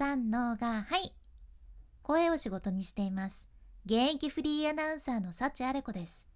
[0.00, 1.12] 三のがはい。
[2.02, 3.46] 声を仕事にしています。
[3.84, 6.26] 現役フリーアナウンサーの幸あれ子です。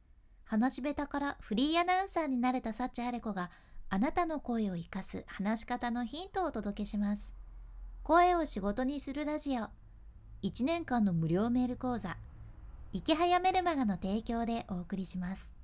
[0.45, 3.51] 話し下手からフリーアナウンサーになれた幸あれ子が
[3.89, 7.33] あなたの声を生かす話し方のヒントをお届けします。
[8.03, 9.69] 声を仕事にするラジオ。
[10.43, 12.19] 1年間の無料メール講座。
[12.93, 15.55] 池早メルマガの提供でお送りします。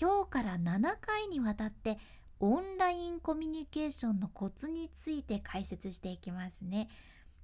[0.00, 1.98] 今日から7回にわたって
[2.40, 6.88] オンラインコミュニケーションのコツについて解説していきますね。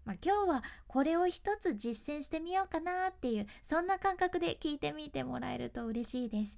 [0.06, 6.56] まあ、今日はこれを一つ実践してみようかなっていうそんな感覚で聞いてみてもらえると嬉しいです。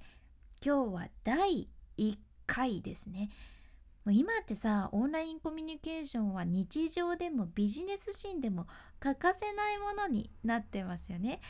[0.64, 3.30] 今日は第1回ですね。
[4.10, 8.66] 今ってさオンラインコミュニケーションは日常でもビジネスシーンでも
[9.00, 11.40] 欠かせないものになってますよね。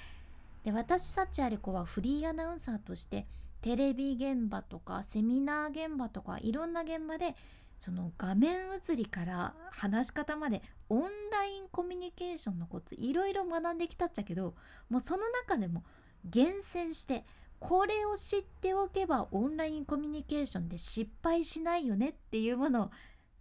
[0.65, 3.27] で私サチアリコはフリーアナウンサーとして
[3.61, 7.35] テレビ現場とかセミナー現場とかいろんな現場で
[7.77, 14.55] その画面映りから話し方までオンラインコミュニケーションのコツいろいろ学んできたっちゃけど
[14.91, 15.85] もうその中でも
[16.25, 17.25] 厳選して
[17.61, 22.91] これを知っておけばオンラインコミュニケーションで失敗しないよねっていうものを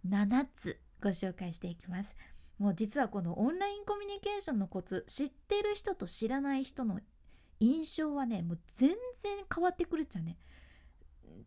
[0.08, 2.16] 7つご紹介していきます。
[2.58, 6.98] もう実はこのオンラインコミュニケーションのコツ知ってる人と知らない人の
[7.60, 8.96] 印象はねもう全然
[9.52, 10.38] 変わってくるっちゃね。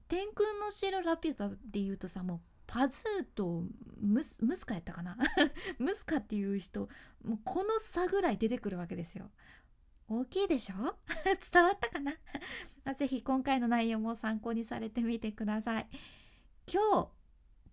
[0.08, 3.64] 天空の城ラピュタっていうとさもうパズーと
[4.00, 5.18] ムスムスカやったかな？
[5.80, 6.82] ムスカっていう人
[7.24, 9.30] もうこの差ぐらい出てくるわけですよ。
[10.08, 10.76] 大きいでしょ？
[11.52, 12.14] 伝わったかな？
[12.94, 15.88] ぜひ今回の内容も参考にされてみてください。
[16.72, 17.10] 今日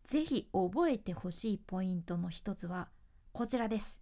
[0.05, 2.89] ぜひ覚えてほしいポイントの一つは
[3.33, 4.01] こちらです。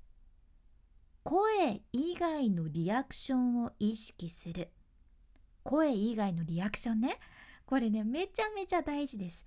[1.26, 4.70] 声以外のリアクションを意識する。
[5.64, 7.18] 声以外のリアクションね。
[7.64, 9.44] これねめちゃめちゃ大事です。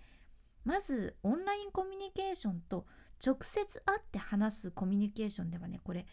[0.66, 2.86] まずオンラインコミュニケーションと
[3.26, 6.06] 直接会って話すコミュニケーションではねこれ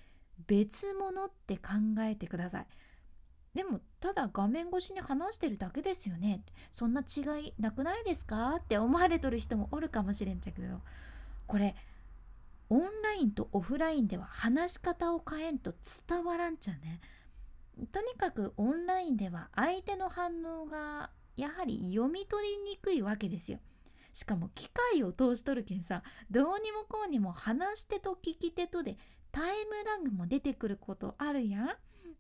[0.47, 1.73] 別物って考
[2.03, 2.67] えてください。
[3.53, 6.45] でもただ画面越しに話してるだけですよね。
[6.71, 8.61] そんな違いなくないですか？
[8.61, 10.81] って思われとる人もおるかもしれんちゃけど。
[11.49, 11.75] これ
[12.69, 15.75] オンラインとオフラインでは話し方を変えんと
[16.09, 17.01] 伝わらんちゃね。
[17.93, 23.59] とにかくオンラインでは相手の反応がやはり読み取りにくいわけですよ。
[24.13, 28.97] しかも機械を通しとるけんさどうにもこうにも話し手と聞き手とで
[29.31, 31.71] タイムラグも出てくることあるやん。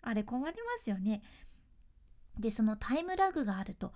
[0.03, 1.23] あれ困りますよね。
[2.39, 3.93] でそのタイムラグがあると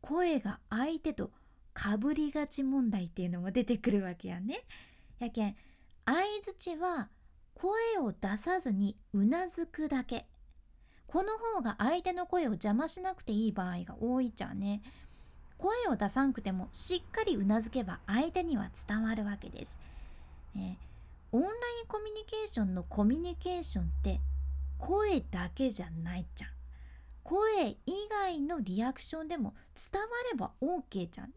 [0.00, 1.30] 声が相手と
[1.72, 4.60] かぶりがち問題っていうのも出てくるわけやね。
[5.20, 5.56] やけん
[6.06, 7.08] 相づちは
[7.54, 10.26] 声を出さずにうなずくだけ。
[11.06, 14.82] この方が相手の声を邪魔しなくていい場合が多いじゃんね。
[15.56, 19.78] 声を出さんくてもしっかりうなずけば相手には伝わるわけです、
[20.56, 20.76] え、
[21.32, 21.54] オンライン
[21.86, 24.20] コミュニケーションのコミュニケーションって
[24.78, 26.50] 声だけじゃないじゃん。
[27.22, 31.34] 声以外のリアクションでも伝われば OK じゃんね。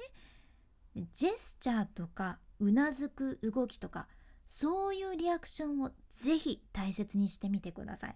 [1.13, 4.07] ジェスチャーとかうなずく動きとか
[4.47, 8.15] そういうリアクションをぜひ大切にしてみてください。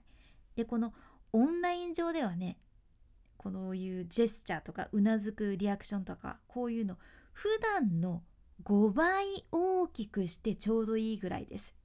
[0.56, 0.94] でこの
[1.34, 2.58] オンライン上ではね
[3.38, 6.98] こういうジェスチャーとかうなずくリアクションとかこういうの
[7.34, 8.24] 普段の
[8.64, 11.76] 5倍大きくしてちょうどいいぐらいです。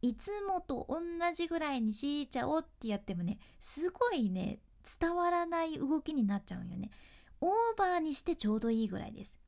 [0.00, 1.00] いつもと同
[1.34, 4.58] じぐらいにしーちゃおってやってもねすごいね
[5.00, 6.90] 伝わらない動きになっちゃうんよね。
[7.40, 9.38] オーバーにしてちょうどいいぐらいです。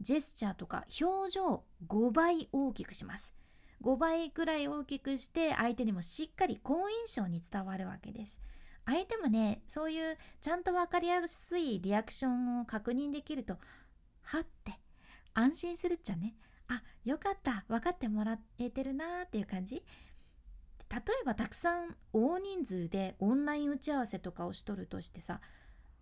[0.00, 3.34] ジェスチャーとか表情5倍大きくします。
[3.82, 8.38] 5倍くらい大きくして相手にもしっかり好印象に伝わるわけです。
[8.88, 13.58] 相手もねそういうちゃんと分かりやすいリアクションを確認できると
[14.22, 14.80] はって
[15.34, 16.34] 安心するっちゃね
[16.68, 19.82] あよかった分かってもらえてるなーっていう感じ例
[20.96, 25.42] えばたくさん大人数でオンライン打ち合わせとかをしとるとしてさ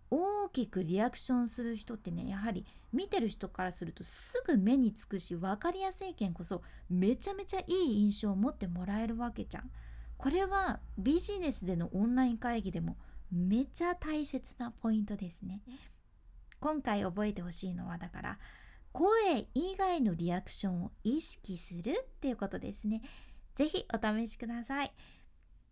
[0.09, 9.69] 大きくリアクションする人ってねやはり見てる人からするとすぐ目につくし分かりやすい件こそめちゃめちゃいい印象を持ってもらえるわけじゃん。
[10.17, 12.97] これはビジネスでのオンライン会議でも
[13.31, 15.61] めちゃ大切なポイントですね。
[16.59, 18.39] 今回覚えてほしいのはだから
[18.91, 23.01] 声以外のリアクションを意識するっていうことですね。
[23.53, 24.91] 是非お試しください。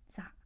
[0.10, 0.45] さあ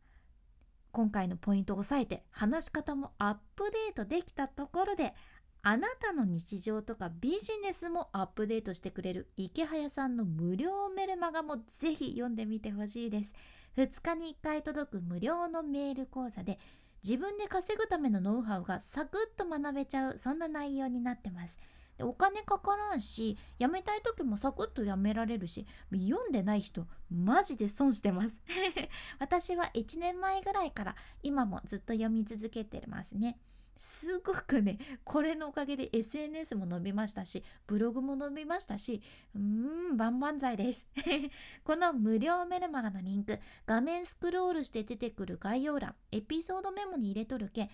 [0.91, 5.13] 今回のポイントを押さえて話し方もアップデートできたところで
[5.61, 13.33] あなたの日常とかビジネスもアップデートしてくれる池早さんの無料メルマガもぜひ読んでみてほしいです。
[13.75, 16.59] 2日に1回届く無料のメール講座で
[17.03, 21.57] 自分で稼ぐためのノウハウがサクッと学べちゃうそんな内容になってます。
[21.99, 28.39] でお金かからんしやめたい時もサクッとやめられるし読んでない人マジで損してます。
[29.19, 33.37] 私は1年前ぐらいから今もずっと読み続けてますね。
[33.75, 39.01] すごくねこれのおかげで SNS も伸びましたしブログも伸びましたし
[39.33, 40.87] うーん万々歳です。
[41.65, 47.69] この無料メルマガのリンク画面スクロールして出てくる概要欄エピソードメモに入れとるけ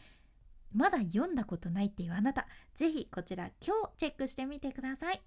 [0.74, 5.22] まだ読んだことないっていうあなたぜひこちら今日チェックしてみてください。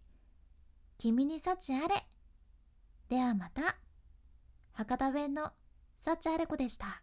[0.99, 2.07] 君に幸あれ。
[3.09, 3.77] ではまた。
[4.73, 5.53] 博多弁の
[6.01, 7.03] 幸あれ子でした。